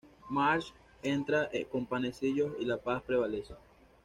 Marge 0.31 0.73
entra 1.03 1.47
con 1.71 1.85
panecillos 1.85 2.53
y 2.59 2.65
la 2.65 2.77
paz 2.81 3.03
prevalece. 3.03 3.53